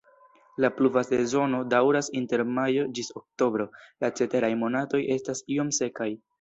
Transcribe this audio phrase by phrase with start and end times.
[0.63, 3.69] La pluva sezono daŭras inter majo ĝis oktobro,
[4.05, 6.13] la ceteraj monatoj estas iom sekaj.